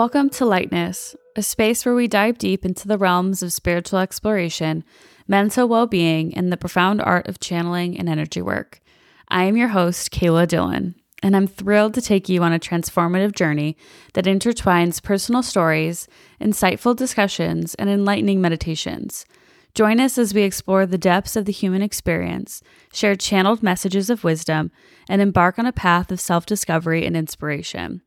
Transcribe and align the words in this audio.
Welcome 0.00 0.30
to 0.30 0.46
Lightness, 0.46 1.14
a 1.36 1.42
space 1.42 1.84
where 1.84 1.94
we 1.94 2.08
dive 2.08 2.38
deep 2.38 2.64
into 2.64 2.88
the 2.88 2.96
realms 2.96 3.42
of 3.42 3.52
spiritual 3.52 3.98
exploration, 3.98 4.82
mental 5.28 5.68
well 5.68 5.86
being, 5.86 6.34
and 6.34 6.50
the 6.50 6.56
profound 6.56 7.02
art 7.02 7.28
of 7.28 7.38
channeling 7.38 7.98
and 7.98 8.08
energy 8.08 8.40
work. 8.40 8.80
I 9.28 9.44
am 9.44 9.58
your 9.58 9.68
host, 9.68 10.10
Kayla 10.10 10.48
Dillon, 10.48 10.94
and 11.22 11.36
I'm 11.36 11.46
thrilled 11.46 11.92
to 11.92 12.00
take 12.00 12.30
you 12.30 12.42
on 12.42 12.54
a 12.54 12.58
transformative 12.58 13.34
journey 13.34 13.76
that 14.14 14.24
intertwines 14.24 15.02
personal 15.02 15.42
stories, 15.42 16.08
insightful 16.40 16.96
discussions, 16.96 17.74
and 17.74 17.90
enlightening 17.90 18.40
meditations. 18.40 19.26
Join 19.74 20.00
us 20.00 20.16
as 20.16 20.32
we 20.32 20.44
explore 20.44 20.86
the 20.86 20.96
depths 20.96 21.36
of 21.36 21.44
the 21.44 21.52
human 21.52 21.82
experience, 21.82 22.62
share 22.90 23.16
channeled 23.16 23.62
messages 23.62 24.08
of 24.08 24.24
wisdom, 24.24 24.70
and 25.10 25.20
embark 25.20 25.58
on 25.58 25.66
a 25.66 25.72
path 25.72 26.10
of 26.10 26.20
self 26.22 26.46
discovery 26.46 27.04
and 27.04 27.18
inspiration. 27.18 28.00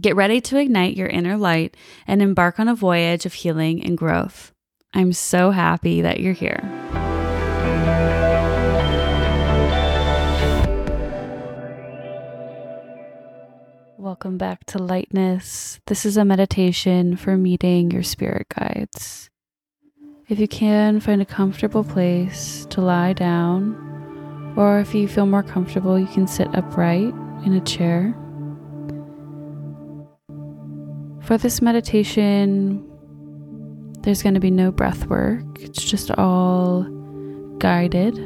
Get 0.00 0.14
ready 0.14 0.40
to 0.42 0.58
ignite 0.58 0.96
your 0.96 1.08
inner 1.08 1.36
light 1.36 1.76
and 2.06 2.22
embark 2.22 2.60
on 2.60 2.68
a 2.68 2.74
voyage 2.76 3.26
of 3.26 3.32
healing 3.32 3.82
and 3.82 3.98
growth. 3.98 4.52
I'm 4.94 5.12
so 5.12 5.50
happy 5.50 6.02
that 6.02 6.20
you're 6.20 6.34
here. 6.34 6.60
Welcome 13.96 14.38
back 14.38 14.64
to 14.66 14.78
Lightness. 14.78 15.80
This 15.88 16.06
is 16.06 16.16
a 16.16 16.24
meditation 16.24 17.16
for 17.16 17.36
meeting 17.36 17.90
your 17.90 18.04
spirit 18.04 18.46
guides. 18.56 19.28
If 20.28 20.38
you 20.38 20.46
can, 20.46 21.00
find 21.00 21.20
a 21.20 21.26
comfortable 21.26 21.82
place 21.82 22.68
to 22.70 22.80
lie 22.80 23.14
down, 23.14 24.54
or 24.56 24.78
if 24.78 24.94
you 24.94 25.08
feel 25.08 25.26
more 25.26 25.42
comfortable, 25.42 25.98
you 25.98 26.06
can 26.06 26.28
sit 26.28 26.54
upright 26.54 27.12
in 27.44 27.54
a 27.54 27.60
chair. 27.60 28.14
For 31.28 31.36
this 31.36 31.60
meditation, 31.60 32.82
there's 34.00 34.22
going 34.22 34.32
to 34.32 34.40
be 34.40 34.50
no 34.50 34.72
breath 34.72 35.04
work, 35.08 35.44
it's 35.60 35.84
just 35.84 36.10
all 36.12 36.84
guided. 37.58 38.16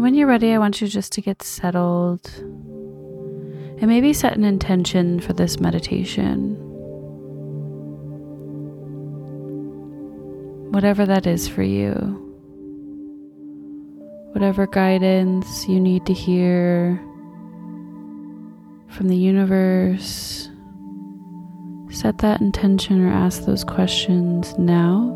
When 0.00 0.14
you're 0.14 0.26
ready, 0.26 0.52
I 0.52 0.58
want 0.58 0.80
you 0.80 0.88
just 0.88 1.12
to 1.12 1.20
get 1.20 1.44
settled 1.44 2.28
and 2.38 3.86
maybe 3.86 4.12
set 4.12 4.36
an 4.36 4.42
intention 4.42 5.20
for 5.20 5.32
this 5.32 5.60
meditation. 5.60 6.58
whatever 10.72 11.06
that 11.06 11.24
is 11.24 11.46
for 11.46 11.62
you. 11.62 11.92
Whatever 14.32 14.66
guidance 14.66 15.68
you 15.68 15.78
need 15.78 16.04
to 16.06 16.12
hear 16.12 17.00
from 18.94 19.08
the 19.08 19.16
universe, 19.16 20.48
set 21.90 22.18
that 22.18 22.40
intention 22.40 23.04
or 23.04 23.12
ask 23.12 23.44
those 23.44 23.64
questions 23.64 24.56
now. 24.56 25.10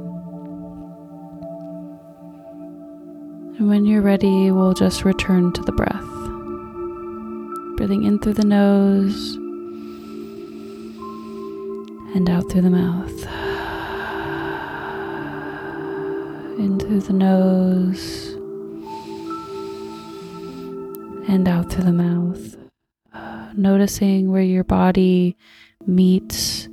And 3.56 3.68
when 3.68 3.86
you're 3.86 4.02
ready, 4.02 4.50
we'll 4.50 4.74
just 4.74 5.04
return 5.04 5.52
to 5.52 5.62
the 5.62 5.72
breath. 5.72 6.04
Breathing 7.76 8.04
in 8.04 8.18
through 8.18 8.34
the 8.34 8.44
nose 8.44 9.34
and 12.14 12.28
out 12.28 12.50
through 12.50 12.62
the 12.62 12.70
mouth. 12.70 13.26
in 16.58 16.76
through 16.80 17.00
the 17.00 17.12
nose 17.12 18.34
and 21.28 21.46
out 21.46 21.70
through 21.70 21.84
the 21.84 21.92
mouth. 21.92 22.67
Noticing 23.56 24.30
where 24.30 24.42
your 24.42 24.64
body 24.64 25.36
meets 25.86 26.68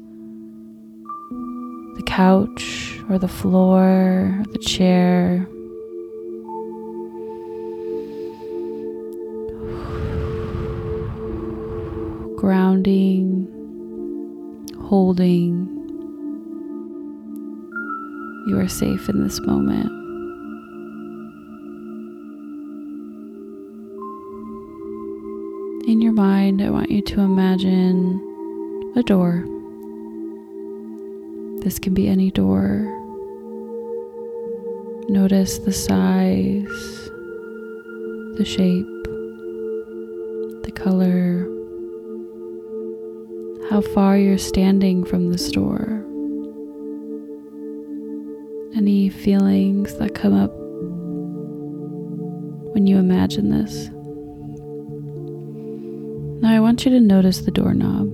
the 1.96 2.03
couch 2.06 3.00
or 3.09 3.18
the 3.18 3.28
floor 3.28 3.81
or 3.81 4.44
the 4.52 4.59
chair. 4.59 5.47
Grounding, 12.38 13.47
holding 14.88 15.75
you 18.46 18.59
are 18.59 18.68
safe 18.68 19.09
in 19.09 19.24
this 19.24 19.40
moment. 19.40 20.04
In 25.88 26.01
your 26.01 26.13
mind, 26.13 26.63
I 26.63 26.72
want 26.72 26.90
you 26.90 27.01
to 27.03 27.22
imagine 27.22 28.19
a 28.96 29.03
door. 29.03 29.46
This 31.62 31.78
can 31.78 31.94
be 31.94 32.07
any 32.07 32.31
door. 32.31 32.91
Notice 35.09 35.59
the 35.59 35.72
size, 35.72 36.66
the 38.38 38.46
shape, 38.46 38.85
the 40.63 40.72
color, 40.73 41.46
how 43.69 43.81
far 43.81 44.17
you're 44.17 44.40
standing 44.40 45.03
from 45.06 45.31
the 45.31 45.38
store 45.38 46.03
any 48.75 49.07
feelings 49.09 49.96
that 49.97 50.13
come 50.13 50.34
up 50.34 50.52
when 52.73 52.85
you 52.88 52.97
imagine 52.97 53.50
this. 53.50 53.90
Now, 56.41 56.53
I 56.53 56.59
want 56.59 56.85
you 56.85 56.91
to 56.91 57.00
notice 57.00 57.40
the 57.40 57.51
doorknob. 57.51 58.07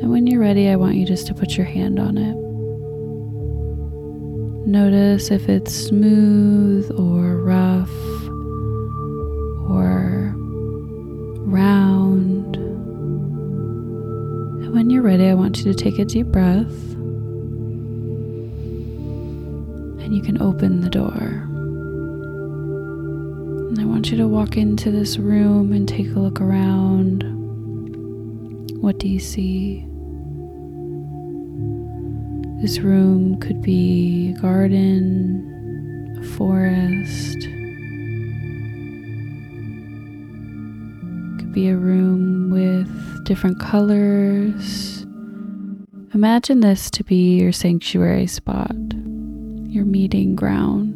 And 0.00 0.10
when 0.10 0.26
you're 0.26 0.40
ready, 0.40 0.68
I 0.68 0.76
want 0.76 0.96
you 0.96 1.06
just 1.06 1.26
to 1.28 1.34
put 1.34 1.56
your 1.56 1.66
hand 1.66 1.98
on 1.98 2.18
it. 2.18 2.36
Notice 4.68 5.30
if 5.30 5.48
it's 5.48 5.74
smooth 5.74 6.90
or 6.92 7.36
rough 7.36 7.90
or 9.70 10.32
round. 11.46 12.56
And 14.56 14.72
when 14.72 14.90
you're 14.90 15.02
ready, 15.02 15.28
I 15.28 15.34
want 15.34 15.58
you 15.58 15.64
to 15.64 15.74
take 15.74 15.98
a 15.98 16.04
deep 16.04 16.26
breath 16.26 16.94
and 20.00 20.14
you 20.14 20.22
can 20.22 20.40
open 20.40 20.80
the 20.80 20.90
door. 20.90 21.48
Want 24.02 24.10
you 24.10 24.18
to 24.18 24.26
walk 24.26 24.56
into 24.56 24.90
this 24.90 25.16
room 25.16 25.72
and 25.72 25.88
take 25.88 26.08
a 26.08 26.18
look 26.18 26.40
around. 26.40 27.22
What 28.80 28.98
do 28.98 29.08
you 29.08 29.20
see? 29.20 29.86
This 32.60 32.80
room 32.80 33.38
could 33.38 33.62
be 33.62 34.34
a 34.36 34.40
garden, 34.40 36.18
a 36.20 36.24
forest. 36.36 37.38
Could 41.38 41.52
be 41.52 41.68
a 41.68 41.76
room 41.76 42.50
with 42.50 43.24
different 43.24 43.60
colors. 43.60 45.06
Imagine 46.12 46.58
this 46.58 46.90
to 46.90 47.04
be 47.04 47.38
your 47.38 47.52
sanctuary 47.52 48.26
spot 48.26 48.74
your 49.72 49.86
meeting 49.86 50.36
ground. 50.36 50.91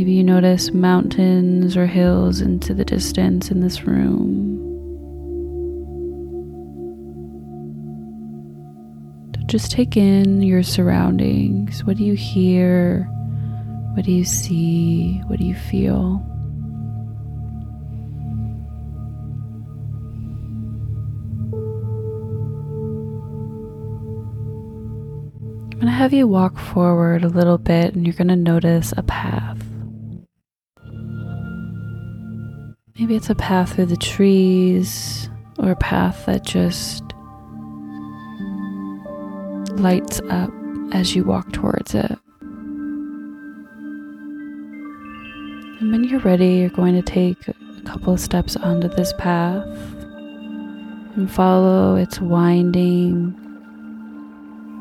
Maybe 0.00 0.12
you 0.12 0.24
notice 0.24 0.72
mountains 0.72 1.76
or 1.76 1.84
hills 1.84 2.40
into 2.40 2.72
the 2.72 2.86
distance 2.86 3.50
in 3.50 3.60
this 3.60 3.84
room. 3.84 4.56
Just 9.44 9.70
take 9.70 9.98
in 9.98 10.40
your 10.40 10.62
surroundings. 10.62 11.84
What 11.84 11.98
do 11.98 12.04
you 12.04 12.14
hear? 12.14 13.02
What 13.92 14.06
do 14.06 14.12
you 14.12 14.24
see? 14.24 15.20
What 15.26 15.38
do 15.38 15.44
you 15.44 15.54
feel? 15.54 16.24
I'm 25.62 25.78
going 25.78 25.84
to 25.84 25.90
have 25.90 26.14
you 26.14 26.26
walk 26.26 26.58
forward 26.58 27.22
a 27.22 27.28
little 27.28 27.58
bit 27.58 27.94
and 27.94 28.06
you're 28.06 28.16
going 28.16 28.28
to 28.28 28.36
notice 28.36 28.94
a 28.96 29.02
path. 29.02 29.69
Maybe 33.10 33.16
it's 33.16 33.28
a 33.28 33.34
path 33.34 33.74
through 33.74 33.86
the 33.86 33.96
trees 33.96 35.28
or 35.58 35.72
a 35.72 35.74
path 35.74 36.26
that 36.26 36.44
just 36.44 37.02
lights 39.80 40.20
up 40.30 40.52
as 40.92 41.16
you 41.16 41.24
walk 41.24 41.52
towards 41.52 41.92
it. 41.92 42.16
And 45.80 45.90
when 45.90 46.04
you're 46.04 46.20
ready, 46.20 46.58
you're 46.58 46.70
going 46.70 46.94
to 46.94 47.02
take 47.02 47.48
a 47.48 47.54
couple 47.84 48.12
of 48.12 48.20
steps 48.20 48.54
onto 48.54 48.86
this 48.86 49.12
path 49.14 49.66
and 51.16 51.28
follow 51.28 51.96
its 51.96 52.20
winding 52.20 53.34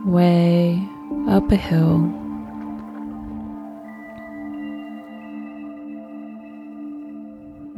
way 0.06 0.88
up 1.28 1.52
a 1.52 1.56
hill. 1.56 2.19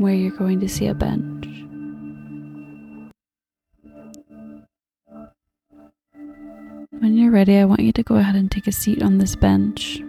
Where 0.01 0.13
you're 0.13 0.37
going 0.37 0.59
to 0.59 0.67
see 0.67 0.87
a 0.87 0.93
bench. 0.93 1.45
When 6.99 7.17
you're 7.17 7.31
ready, 7.31 7.57
I 7.57 7.65
want 7.65 7.81
you 7.81 7.91
to 7.93 8.03
go 8.03 8.15
ahead 8.15 8.35
and 8.35 8.51
take 8.51 8.67
a 8.67 8.71
seat 8.71 9.01
on 9.01 9.17
this 9.17 9.35
bench. 9.35 10.03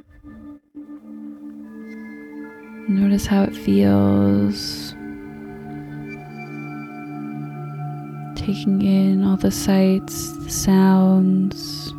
Notice 2.89 3.27
how 3.27 3.45
it 3.45 3.55
feels. 3.55 4.95
Taking 8.37 8.83
in 8.83 9.25
all 9.25 9.37
the 9.37 9.51
sights, 9.51 10.33
the 10.39 10.51
sounds. 10.51 11.95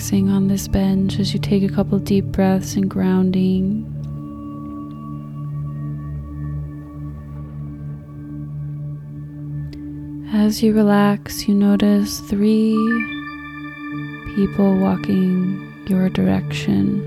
Relaxing 0.00 0.30
on 0.30 0.48
this 0.48 0.66
bench 0.66 1.18
as 1.18 1.34
you 1.34 1.38
take 1.38 1.62
a 1.62 1.68
couple 1.68 1.98
deep 1.98 2.24
breaths 2.24 2.74
and 2.74 2.88
grounding. 2.88 3.84
As 10.32 10.62
you 10.62 10.72
relax, 10.72 11.46
you 11.46 11.54
notice 11.54 12.20
three 12.20 12.74
people 14.34 14.78
walking 14.78 15.70
your 15.86 16.08
direction. 16.08 17.02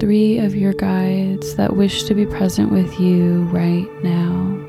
Three 0.00 0.38
of 0.38 0.56
your 0.56 0.72
guides 0.72 1.54
that 1.56 1.76
wish 1.76 2.04
to 2.04 2.14
be 2.14 2.24
present 2.24 2.72
with 2.72 2.98
you 2.98 3.42
right 3.52 3.86
now. 4.02 4.67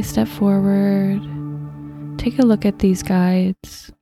They 0.00 0.06
step 0.06 0.28
forward. 0.28 1.20
Take 2.16 2.38
a 2.38 2.42
look 2.42 2.64
at 2.64 2.78
these 2.78 3.02
guides 3.02 3.92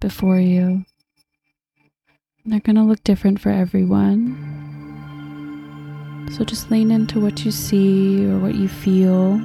before 0.00 0.38
you. 0.38 0.86
They're 2.46 2.60
going 2.60 2.76
to 2.76 2.82
look 2.82 3.04
different 3.04 3.38
for 3.38 3.50
everyone. 3.50 4.32
So 6.32 6.42
just 6.42 6.70
lean 6.70 6.90
into 6.90 7.20
what 7.20 7.44
you 7.44 7.50
see 7.50 8.24
or 8.24 8.38
what 8.38 8.54
you 8.54 8.66
feel. 8.66 9.36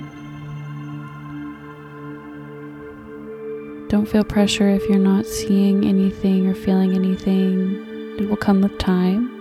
Don't 3.90 4.08
feel 4.10 4.24
pressure 4.24 4.70
if 4.70 4.88
you're 4.88 4.98
not 4.98 5.26
seeing 5.26 5.84
anything 5.84 6.48
or 6.48 6.56
feeling 6.56 6.94
anything. 6.94 8.16
It 8.18 8.30
will 8.30 8.38
come 8.38 8.62
with 8.62 8.78
time. 8.78 9.41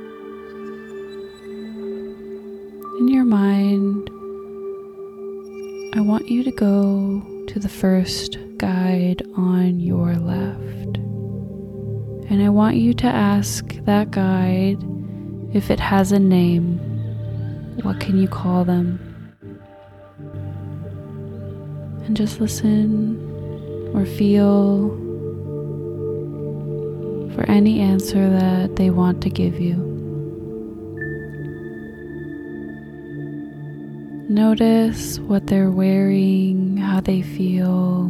Want 6.11 6.29
you 6.29 6.43
to 6.43 6.51
go 6.51 7.45
to 7.47 7.61
the 7.61 7.69
first 7.69 8.37
guide 8.57 9.23
on 9.37 9.79
your 9.79 10.17
left. 10.17 10.97
And 12.29 12.43
I 12.43 12.49
want 12.49 12.75
you 12.75 12.93
to 12.95 13.07
ask 13.07 13.65
that 13.85 14.11
guide 14.11 14.83
if 15.55 15.71
it 15.71 15.79
has 15.79 16.11
a 16.11 16.19
name. 16.19 16.79
What 17.85 18.01
can 18.01 18.19
you 18.19 18.27
call 18.27 18.65
them? 18.65 18.99
And 22.05 22.17
just 22.17 22.41
listen 22.41 23.17
or 23.95 24.05
feel 24.05 24.89
for 27.37 27.45
any 27.49 27.79
answer 27.79 28.29
that 28.31 28.75
they 28.75 28.91
want 28.91 29.23
to 29.23 29.31
give 29.31 29.61
you. 29.61 29.90
Notice 34.31 35.19
what 35.19 35.49
they're 35.49 35.73
wearing, 35.73 36.77
how 36.77 37.01
they 37.01 37.21
feel. 37.21 38.05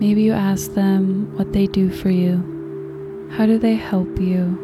Maybe 0.00 0.22
you 0.22 0.32
ask 0.32 0.74
them 0.74 1.32
what 1.36 1.52
they 1.52 1.68
do 1.68 1.88
for 1.88 2.10
you. 2.10 3.28
How 3.36 3.46
do 3.46 3.56
they 3.56 3.76
help 3.76 4.08
you? 4.18 4.58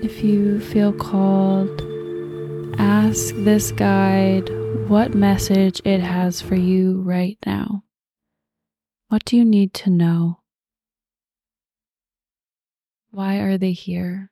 If 0.00 0.22
you 0.22 0.60
feel 0.60 0.92
called, 0.92 1.82
ask 2.78 3.34
this 3.38 3.72
guide 3.72 4.48
what 4.88 5.12
message 5.12 5.82
it 5.84 5.98
has 5.98 6.40
for 6.40 6.54
you 6.54 7.00
right 7.00 7.36
now. 7.44 7.82
What 9.08 9.24
do 9.24 9.38
you 9.38 9.44
need 9.44 9.72
to 9.74 9.90
know? 9.90 10.40
Why 13.10 13.36
are 13.36 13.56
they 13.56 13.72
here? 13.72 14.30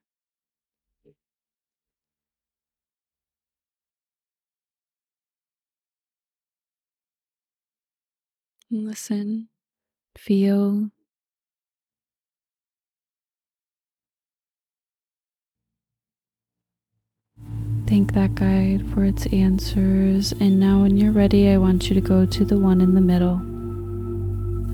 Listen, 8.70 9.48
feel. 10.18 10.90
Thank 17.86 18.12
that 18.12 18.34
guide 18.34 18.84
for 18.92 19.04
its 19.04 19.26
answers. 19.28 20.32
And 20.32 20.60
now, 20.60 20.82
when 20.82 20.98
you're 20.98 21.12
ready, 21.12 21.48
I 21.48 21.56
want 21.56 21.88
you 21.88 21.94
to 21.94 22.00
go 22.02 22.26
to 22.26 22.44
the 22.44 22.58
one 22.58 22.82
in 22.82 22.94
the 22.94 23.00
middle. 23.00 23.55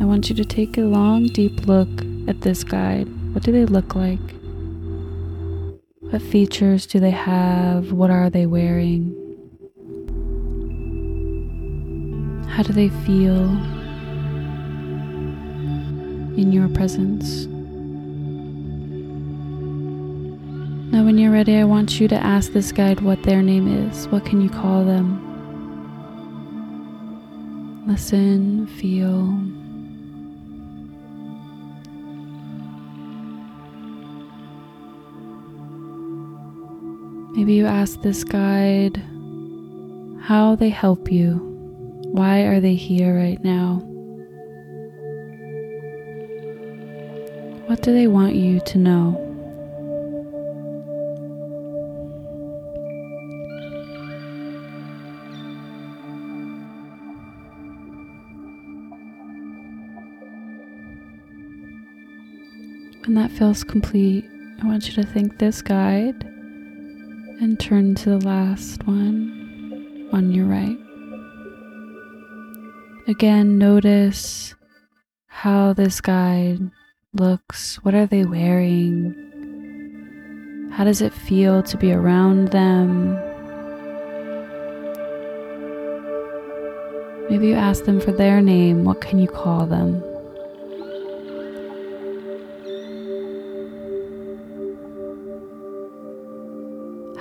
I 0.02 0.04
want 0.04 0.28
you 0.28 0.34
to 0.34 0.44
take 0.44 0.76
a 0.78 0.80
long, 0.80 1.28
deep 1.28 1.68
look 1.68 1.88
at 2.26 2.40
this 2.40 2.64
guide. 2.64 3.06
What 3.34 3.44
do 3.44 3.52
they 3.52 3.64
look 3.64 3.94
like? 3.94 4.18
What 6.00 6.20
features 6.20 6.88
do 6.88 6.98
they 6.98 7.12
have? 7.12 7.92
What 7.92 8.10
are 8.10 8.28
they 8.28 8.46
wearing? 8.46 9.14
How 12.48 12.64
do 12.64 12.72
they 12.72 12.88
feel 12.88 13.44
in 16.36 16.50
your 16.50 16.68
presence? 16.70 17.46
Now, 20.92 21.04
when 21.04 21.16
you're 21.16 21.30
ready, 21.30 21.58
I 21.58 21.64
want 21.64 22.00
you 22.00 22.08
to 22.08 22.16
ask 22.16 22.50
this 22.50 22.72
guide 22.72 23.02
what 23.02 23.22
their 23.22 23.40
name 23.40 23.88
is. 23.88 24.08
What 24.08 24.24
can 24.24 24.40
you 24.40 24.50
call 24.50 24.84
them? 24.84 25.28
Listen, 27.86 28.66
feel. 28.66 29.61
Maybe 37.34 37.54
you 37.54 37.64
ask 37.64 38.02
this 38.02 38.24
guide 38.24 39.02
how 40.20 40.54
they 40.54 40.68
help 40.68 41.10
you. 41.10 41.36
Why 42.12 42.40
are 42.42 42.60
they 42.60 42.74
here 42.74 43.16
right 43.16 43.42
now? 43.42 43.76
What 47.66 47.80
do 47.80 47.94
they 47.94 48.06
want 48.06 48.34
you 48.34 48.60
to 48.60 48.78
know? 48.78 49.12
When 63.06 63.14
that 63.14 63.30
feels 63.30 63.64
complete, 63.64 64.26
I 64.62 64.66
want 64.66 64.86
you 64.86 65.02
to 65.02 65.08
thank 65.08 65.38
this 65.38 65.62
guide 65.62 66.31
and 67.40 67.58
turn 67.58 67.94
to 67.96 68.10
the 68.10 68.26
last 68.26 68.86
one 68.86 70.08
on 70.12 70.32
your 70.32 70.46
right. 70.46 70.78
Again, 73.08 73.58
notice 73.58 74.54
how 75.26 75.72
this 75.72 76.00
guide 76.00 76.70
looks. 77.14 77.76
What 77.84 77.94
are 77.94 78.06
they 78.06 78.24
wearing? 78.24 79.14
How 80.72 80.84
does 80.84 81.00
it 81.02 81.12
feel 81.12 81.62
to 81.64 81.76
be 81.76 81.92
around 81.92 82.48
them? 82.48 83.14
Maybe 87.28 87.48
you 87.48 87.54
ask 87.54 87.84
them 87.84 88.00
for 88.00 88.12
their 88.12 88.40
name. 88.40 88.84
What 88.84 89.00
can 89.00 89.18
you 89.18 89.28
call 89.28 89.66
them? 89.66 90.02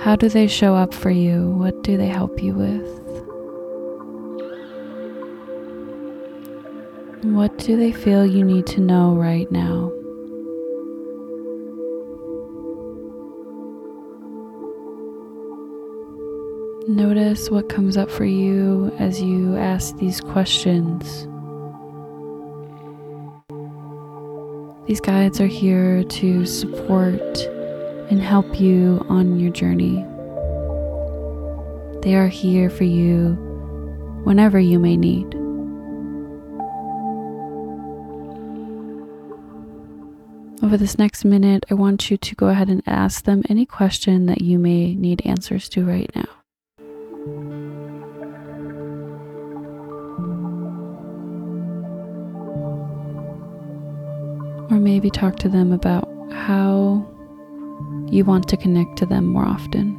How 0.02 0.16
do 0.16 0.28
they 0.28 0.48
show 0.48 0.74
up 0.74 0.92
for 0.92 1.10
you? 1.10 1.50
What 1.50 1.84
do 1.84 1.96
they 1.96 2.08
help 2.08 2.42
you 2.42 2.54
with? 2.54 2.88
What 7.22 7.56
do 7.58 7.76
they 7.76 7.92
feel 7.92 8.26
you 8.26 8.44
need 8.44 8.66
to 8.66 8.80
know 8.80 9.14
right 9.14 9.48
now? 9.52 9.92
Notice 16.88 17.48
what 17.48 17.68
comes 17.68 17.96
up 17.96 18.10
for 18.10 18.24
you 18.24 18.92
as 18.98 19.22
you 19.22 19.56
ask 19.56 19.96
these 19.98 20.20
questions. 20.20 21.28
These 24.88 25.00
guides 25.00 25.40
are 25.40 25.46
here 25.46 26.02
to 26.02 26.44
support 26.44 27.51
and 28.12 28.20
help 28.20 28.60
you 28.60 29.02
on 29.08 29.40
your 29.40 29.50
journey. 29.50 30.04
They 32.02 32.14
are 32.14 32.28
here 32.28 32.68
for 32.68 32.84
you 32.84 33.32
whenever 34.24 34.60
you 34.60 34.78
may 34.78 34.98
need. 34.98 35.34
Over 40.62 40.76
this 40.76 40.98
next 40.98 41.24
minute, 41.24 41.64
I 41.70 41.74
want 41.74 42.10
you 42.10 42.18
to 42.18 42.34
go 42.34 42.48
ahead 42.48 42.68
and 42.68 42.82
ask 42.86 43.24
them 43.24 43.44
any 43.48 43.64
question 43.64 44.26
that 44.26 44.42
you 44.42 44.58
may 44.58 44.94
need 44.94 45.24
answers 45.24 45.70
to 45.70 45.82
right 45.82 46.10
now. 46.14 46.28
Or 54.70 54.78
maybe 54.78 55.08
talk 55.08 55.36
to 55.36 55.48
them 55.48 55.72
about 55.72 56.10
how 56.30 57.11
you 58.10 58.24
want 58.24 58.48
to 58.48 58.56
connect 58.56 58.96
to 58.98 59.06
them 59.06 59.26
more 59.26 59.44
often. 59.44 59.98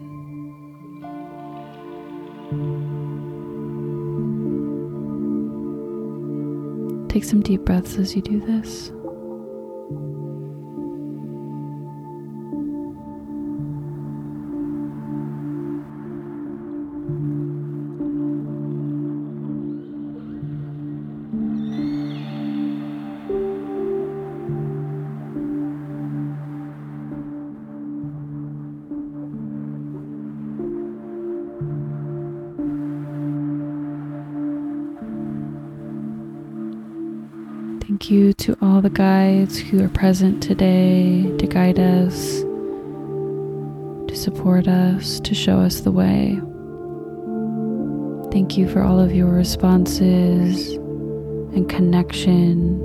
Take 7.10 7.24
some 7.24 7.42
deep 7.42 7.62
breaths 7.62 7.98
as 7.98 8.16
you 8.16 8.22
do 8.22 8.40
this. 8.40 8.92
Thank 38.04 38.12
you 38.12 38.34
to 38.34 38.58
all 38.62 38.82
the 38.82 38.90
guides 38.90 39.58
who 39.58 39.82
are 39.82 39.88
present 39.88 40.44
today 40.44 41.24
to 41.38 41.48
guide 41.48 41.80
us, 41.80 42.42
to 44.10 44.14
support 44.14 44.68
us, 44.68 45.22
to 45.22 45.34
show 45.34 45.60
us 45.60 45.80
the 45.80 45.92
way. 45.94 46.38
Thank 48.30 48.58
you 48.58 48.68
for 48.68 48.82
all 48.82 49.00
of 49.00 49.16
your 49.16 49.28
responses 49.28 50.74
and 51.56 51.70
connection 51.70 52.78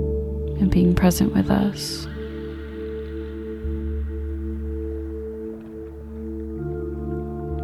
and 0.61 0.71
being 0.71 0.95
present 0.95 1.35
with 1.35 1.51
us. 1.51 2.05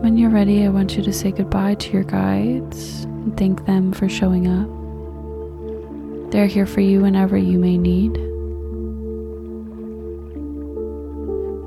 When 0.03 0.17
you're 0.17 0.29
ready, 0.29 0.65
I 0.65 0.67
want 0.67 0.97
you 0.97 1.03
to 1.03 1.13
say 1.13 1.31
goodbye 1.31 1.75
to 1.75 1.93
your 1.93 2.03
guides 2.03 3.05
and 3.05 3.37
thank 3.37 3.65
them 3.65 3.93
for 3.93 4.09
showing 4.09 4.45
up. 4.45 4.74
They're 6.35 6.47
here 6.47 6.65
for 6.65 6.81
you 6.81 6.99
whenever 6.99 7.37
you 7.37 7.57
may 7.57 7.77
need. 7.77 8.11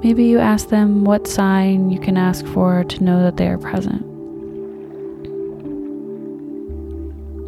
Maybe 0.05 0.25
you 0.25 0.39
ask 0.41 0.69
them 0.69 1.05
what 1.05 1.27
sign 1.27 1.89
you 1.89 1.99
can 1.99 2.19
ask 2.19 2.45
for 2.45 2.85
to 2.85 3.03
know 3.03 3.23
that 3.23 3.39
they 3.39 3.49
are 3.49 3.57
present. 3.57 4.03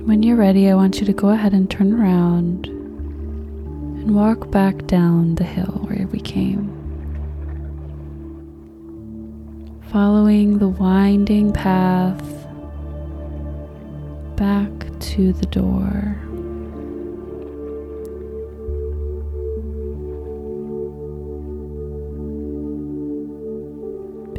When 0.06 0.22
you're 0.22 0.38
ready, 0.38 0.70
I 0.70 0.74
want 0.74 0.98
you 0.98 1.04
to 1.04 1.12
go 1.12 1.28
ahead 1.28 1.52
and 1.52 1.70
turn 1.70 1.92
around 1.92 2.68
and 2.68 4.14
walk 4.14 4.50
back 4.50 4.86
down 4.86 5.34
the 5.34 5.44
hill 5.44 5.84
where 5.88 6.06
we 6.06 6.20
came. 6.20 6.70
Following 9.92 10.56
the 10.56 10.68
winding 10.68 11.52
path 11.52 12.24
back 14.36 14.70
to 15.00 15.34
the 15.34 15.44
door. 15.44 16.29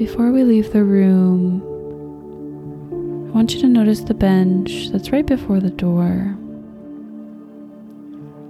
Before 0.01 0.31
we 0.31 0.43
leave 0.43 0.73
the 0.73 0.83
room, 0.83 1.61
I 3.29 3.31
want 3.35 3.53
you 3.53 3.61
to 3.61 3.67
notice 3.67 3.99
the 3.99 4.15
bench 4.15 4.89
that's 4.89 5.11
right 5.11 5.27
before 5.27 5.59
the 5.59 5.69
door, 5.69 6.35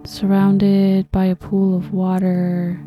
surrounded 0.06 1.12
by 1.12 1.26
a 1.26 1.36
pool 1.36 1.76
of 1.76 1.92
water, 1.92 2.80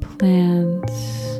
plants, 0.00 1.36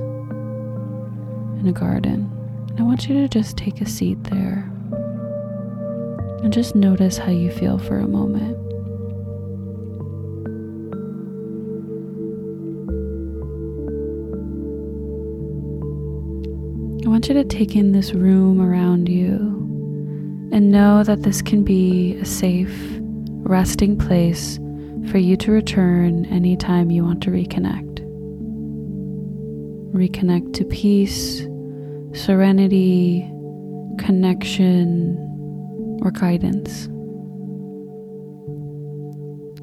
and 1.59 1.69
a 1.69 1.73
garden. 1.73 2.31
I 2.79 2.83
want 2.83 3.09
you 3.09 3.17
to 3.17 3.27
just 3.27 3.57
take 3.57 3.81
a 3.81 3.87
seat 3.87 4.23
there 4.23 4.71
and 6.45 6.53
just 6.53 6.77
notice 6.77 7.19
how 7.19 7.33
you 7.33 7.51
feel 7.51 7.77
for 7.77 7.99
a 7.99 8.07
moment. 8.07 8.57
Want 17.17 17.29
you 17.29 17.35
to 17.35 17.45
take 17.45 17.75
in 17.75 17.93
this 17.93 18.13
room 18.13 18.61
around 18.61 19.09
you 19.09 19.39
and 20.53 20.71
know 20.71 21.03
that 21.03 21.23
this 21.23 21.41
can 21.41 21.65
be 21.65 22.15
a 22.17 22.27
safe, 22.27 22.79
resting 23.41 23.97
place 23.97 24.59
for 25.11 25.17
you 25.17 25.35
to 25.35 25.51
return 25.51 26.27
anytime 26.27 26.91
you 26.91 27.03
want 27.03 27.23
to 27.23 27.31
reconnect. 27.31 28.05
Reconnect 29.95 30.53
to 30.57 30.65
peace, 30.67 31.39
serenity, 32.13 33.23
connection, 33.97 35.17
or 36.03 36.11
guidance. 36.11 36.87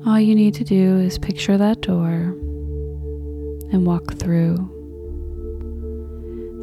All 0.08 0.20
you 0.20 0.34
need 0.34 0.56
to 0.56 0.64
do 0.64 0.98
is 0.98 1.20
picture 1.20 1.60
that 1.60 1.82
door 1.82 2.34
and 3.72 3.86
walk 3.86 4.16
through. 4.16 4.73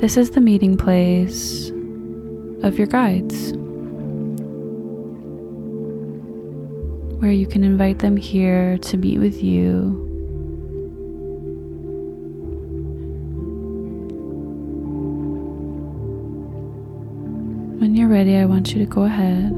This 0.01 0.17
is 0.17 0.31
the 0.31 0.41
meeting 0.41 0.79
place 0.79 1.69
of 2.63 2.79
your 2.79 2.87
guides, 2.87 3.53
where 7.21 7.31
you 7.31 7.47
can 7.47 7.63
invite 7.63 7.99
them 7.99 8.17
here 8.17 8.79
to 8.79 8.97
meet 8.97 9.19
with 9.19 9.43
you. 9.43 9.91
When 17.79 17.95
you're 17.95 18.09
ready, 18.09 18.39
I 18.39 18.47
want 18.47 18.73
you 18.73 18.79
to 18.79 18.87
go 18.87 19.03
ahead 19.03 19.53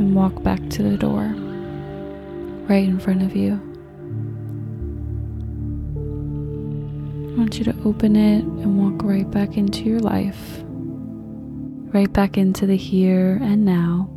and 0.00 0.12
walk 0.12 0.42
back 0.42 0.68
to 0.70 0.82
the 0.82 0.96
door 0.96 1.32
right 2.68 2.82
in 2.82 2.98
front 2.98 3.22
of 3.22 3.36
you. 3.36 3.60
I 7.36 7.38
want 7.38 7.58
you 7.58 7.64
to 7.64 7.76
open 7.84 8.16
it 8.16 8.44
and 8.44 8.78
walk 8.78 9.04
right 9.04 9.30
back 9.30 9.58
into 9.58 9.84
your 9.84 10.00
life, 10.00 10.62
right 11.92 12.10
back 12.10 12.38
into 12.38 12.64
the 12.64 12.78
here 12.78 13.38
and 13.42 13.62
now. 13.62 14.08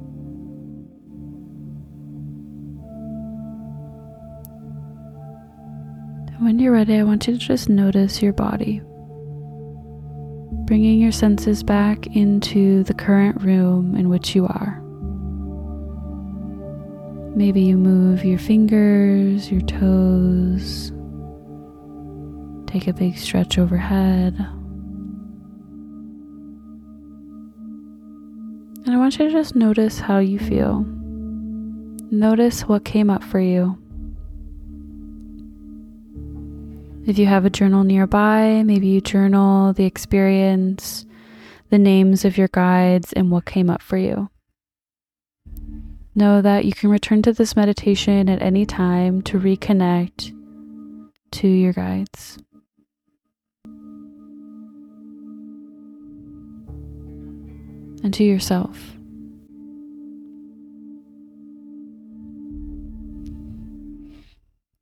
And 6.29 6.45
when 6.45 6.59
you're 6.59 6.71
ready, 6.71 6.95
I 6.95 7.03
want 7.03 7.27
you 7.27 7.33
to 7.33 7.39
just 7.39 7.67
notice 7.67 8.21
your 8.21 8.31
body, 8.31 8.81
bringing 10.65 11.01
your 11.01 11.11
senses 11.11 11.61
back 11.61 12.07
into 12.15 12.85
the 12.85 12.93
current 12.93 13.41
room 13.41 13.97
in 13.97 14.07
which 14.07 14.33
you 14.33 14.45
are. 14.47 14.81
Maybe 17.35 17.63
you 17.63 17.75
move 17.75 18.23
your 18.23 18.39
fingers, 18.39 19.51
your 19.51 19.59
toes, 19.59 20.93
Take 22.69 22.87
a 22.87 22.93
big 22.93 23.17
stretch 23.17 23.57
overhead. 23.57 24.35
And 28.85 28.93
I 28.93 28.97
want 28.97 29.17
you 29.17 29.25
to 29.25 29.31
just 29.31 29.55
notice 29.55 29.99
how 29.99 30.19
you 30.19 30.37
feel. 30.37 30.81
Notice 32.11 32.67
what 32.67 32.85
came 32.85 33.09
up 33.09 33.23
for 33.23 33.39
you. 33.39 33.75
If 37.07 37.17
you 37.17 37.25
have 37.25 37.43
a 37.43 37.49
journal 37.49 37.83
nearby, 37.83 38.61
maybe 38.63 38.85
you 38.85 39.01
journal 39.01 39.73
the 39.73 39.85
experience, 39.85 41.07
the 41.71 41.79
names 41.79 42.23
of 42.23 42.37
your 42.37 42.49
guides, 42.49 43.13
and 43.13 43.31
what 43.31 43.45
came 43.45 43.71
up 43.71 43.81
for 43.81 43.97
you. 43.97 44.29
Know 46.13 46.43
that 46.43 46.65
you 46.65 46.73
can 46.73 46.91
return 46.91 47.23
to 47.23 47.33
this 47.33 47.55
meditation 47.55 48.29
at 48.29 48.43
any 48.43 48.67
time 48.67 49.23
to 49.23 49.39
reconnect 49.39 50.35
to 51.31 51.47
your 51.47 51.73
guides. 51.73 52.37
And 58.03 58.13
to 58.13 58.23
yourself. 58.23 58.95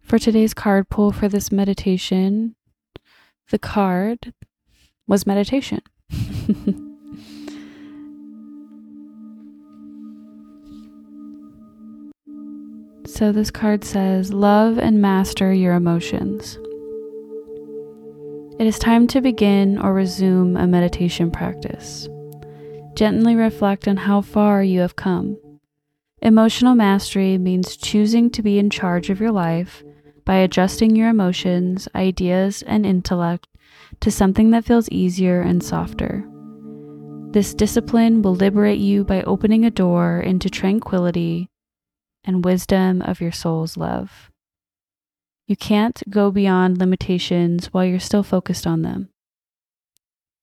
For 0.07 0.17
today's 0.17 0.53
card 0.53 0.87
pull 0.87 1.11
for 1.11 1.27
this 1.27 1.51
meditation, 1.51 2.55
the 3.49 3.59
card 3.59 4.33
was 5.05 5.27
meditation. 5.27 5.81
so 13.05 13.33
this 13.33 13.51
card 13.51 13.83
says, 13.83 14.31
Love 14.31 14.79
and 14.79 15.01
master 15.01 15.51
your 15.53 15.73
emotions. 15.73 16.57
It 18.59 18.65
is 18.65 18.79
time 18.79 19.07
to 19.07 19.19
begin 19.19 19.77
or 19.77 19.93
resume 19.93 20.55
a 20.55 20.65
meditation 20.65 21.31
practice. 21.31 22.07
Gently 22.97 23.35
reflect 23.35 23.87
on 23.87 23.95
how 23.95 24.21
far 24.21 24.63
you 24.63 24.79
have 24.79 24.95
come. 24.95 25.37
Emotional 26.19 26.73
mastery 26.73 27.37
means 27.37 27.77
choosing 27.77 28.31
to 28.31 28.41
be 28.41 28.57
in 28.57 28.71
charge 28.71 29.11
of 29.11 29.19
your 29.19 29.31
life 29.31 29.83
by 30.25 30.37
adjusting 30.37 30.95
your 30.95 31.07
emotions, 31.07 31.87
ideas, 31.93 32.63
and 32.63 32.87
intellect 32.87 33.47
to 33.99 34.09
something 34.09 34.49
that 34.49 34.65
feels 34.65 34.89
easier 34.89 35.41
and 35.41 35.61
softer. 35.61 36.27
This 37.33 37.53
discipline 37.53 38.23
will 38.23 38.33
liberate 38.33 38.79
you 38.79 39.03
by 39.03 39.21
opening 39.21 39.63
a 39.63 39.69
door 39.69 40.19
into 40.19 40.49
tranquility 40.49 41.51
and 42.23 42.43
wisdom 42.43 43.03
of 43.03 43.21
your 43.21 43.31
soul's 43.31 43.77
love. 43.77 44.31
You 45.45 45.55
can't 45.55 46.01
go 46.09 46.31
beyond 46.31 46.79
limitations 46.79 47.67
while 47.67 47.85
you're 47.85 47.99
still 47.99 48.23
focused 48.23 48.65
on 48.65 48.81
them. 48.81 49.09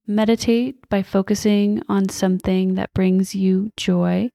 Meditate 0.07 0.87
by 0.91 1.03
focusing 1.03 1.83
on 1.89 2.11
something 2.11 2.75
that 2.75 2.93
brings 2.93 3.35
you 3.35 3.73
joy 3.75 4.31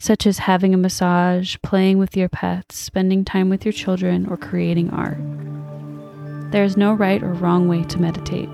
such 0.00 0.26
as 0.26 0.38
having 0.38 0.74
a 0.74 0.76
massage, 0.76 1.56
playing 1.62 1.98
with 1.98 2.16
your 2.16 2.28
pets, 2.28 2.76
spending 2.76 3.24
time 3.24 3.48
with 3.48 3.64
your 3.64 3.72
children, 3.72 4.26
or 4.26 4.36
creating 4.36 4.90
art. 4.90 5.20
There 6.50 6.64
is 6.64 6.76
no 6.76 6.92
right 6.92 7.22
or 7.22 7.32
wrong 7.32 7.68
way 7.68 7.84
to 7.84 8.00
meditate. 8.00 8.48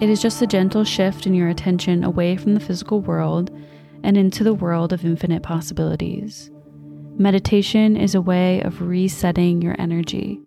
It 0.00 0.08
is 0.08 0.22
just 0.22 0.40
a 0.40 0.46
gentle 0.46 0.82
shift 0.82 1.26
in 1.26 1.34
your 1.34 1.50
attention 1.50 2.04
away 2.04 2.36
from 2.36 2.54
the 2.54 2.60
physical 2.60 3.02
world 3.02 3.50
and 4.02 4.16
into 4.16 4.44
the 4.44 4.54
world 4.54 4.94
of 4.94 5.04
infinite 5.04 5.42
possibilities. 5.42 6.50
Meditation 7.18 7.98
is 7.98 8.14
a 8.14 8.20
way 8.22 8.62
of 8.62 8.80
resetting 8.80 9.60
your 9.60 9.76
energy 9.78 10.40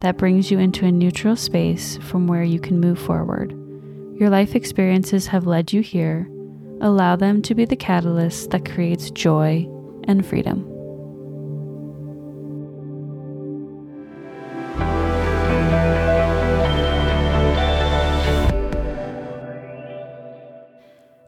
that 0.00 0.18
brings 0.18 0.50
you 0.50 0.58
into 0.58 0.84
a 0.84 0.90
neutral 0.90 1.36
space 1.36 1.96
from 1.98 2.26
where 2.26 2.42
you 2.42 2.58
can 2.58 2.80
move 2.80 2.98
forward. 2.98 3.56
Your 4.22 4.30
life 4.30 4.54
experiences 4.54 5.26
have 5.26 5.48
led 5.48 5.72
you 5.72 5.80
here 5.80 6.30
allow 6.80 7.16
them 7.16 7.42
to 7.42 7.56
be 7.56 7.64
the 7.64 7.74
catalyst 7.74 8.50
that 8.50 8.64
creates 8.64 9.10
joy 9.10 9.68
and 10.04 10.24
freedom. 10.24 10.64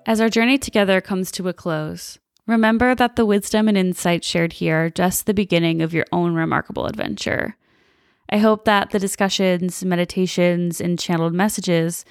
As 0.07 0.21
our 0.21 0.29
journey 0.29 0.57
together 0.57 1.01
comes 1.01 1.33
to 1.33 1.49
a 1.49 1.53
close, 1.53 2.21
remember 2.47 2.95
that 2.95 3.17
the 3.17 3.27
wisdom 3.27 3.67
and 3.67 3.77
insight 3.77 4.23
shared 4.23 4.53
here 4.53 4.85
are 4.85 4.91
just 4.91 5.27
the 5.27 5.35
beginning 5.35 5.83
of 5.83 5.93
your 5.93 6.07
own 6.13 6.37
remarkable 6.37 6.87
adventure. 6.87 7.57
I 8.31 8.39
hope 8.39 8.65
that 8.67 8.91
the 8.91 9.01
discussions, 9.01 9.85
meditations, 9.85 10.81
and 10.81 10.97
channeled 10.97 11.35
messages 11.35 12.05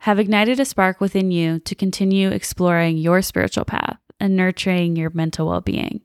have 0.00 0.18
ignited 0.18 0.58
a 0.58 0.64
spark 0.64 1.00
within 1.00 1.30
you 1.30 1.58
to 1.60 1.74
continue 1.74 2.30
exploring 2.30 2.96
your 2.96 3.20
spiritual 3.20 3.64
path 3.64 3.98
and 4.18 4.36
nurturing 4.36 4.96
your 4.96 5.10
mental 5.10 5.48
well 5.48 5.60
being. 5.60 6.00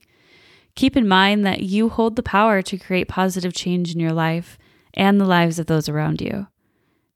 Keep 0.75 0.97
in 0.97 1.07
mind 1.07 1.45
that 1.45 1.61
you 1.61 1.87
hold 1.87 2.15
the 2.15 2.23
power 2.23 2.61
to 2.61 2.77
create 2.77 3.07
positive 3.07 3.53
change 3.53 3.93
in 3.93 3.99
your 4.01 4.11
life 4.11 4.57
and 4.93 5.19
the 5.19 5.25
lives 5.25 5.59
of 5.59 5.67
those 5.67 5.87
around 5.87 6.21
you. 6.21 6.47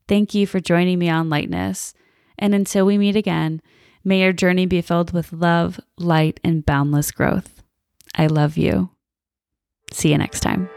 Thank 0.07 0.33
you 0.33 0.47
for 0.47 0.61
joining 0.61 0.99
me 0.99 1.09
on 1.09 1.29
Lightness. 1.29 1.93
And 2.37 2.55
until 2.55 2.85
we 2.85 2.97
meet 2.97 3.17
again, 3.17 3.61
may 4.03 4.21
your 4.21 4.33
journey 4.33 4.65
be 4.65 4.81
filled 4.81 5.11
with 5.11 5.33
love, 5.33 5.79
light, 5.97 6.39
and 6.43 6.65
boundless 6.65 7.11
growth. 7.11 7.61
I 8.15 8.27
love 8.27 8.55
you. 8.55 8.91
See 9.91 10.11
you 10.11 10.17
next 10.17 10.39
time. 10.39 10.69